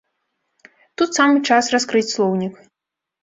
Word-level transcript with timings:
Тут 1.01 1.09
самы 1.19 1.37
час 1.51 1.69
раскрыць 1.75 2.11
слоўнік. 2.15 2.53